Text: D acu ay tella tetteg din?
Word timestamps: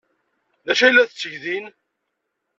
D 0.65 0.67
acu 0.71 0.81
ay 0.83 0.89
tella 0.89 1.03
tetteg 1.09 1.33
din? 1.43 1.65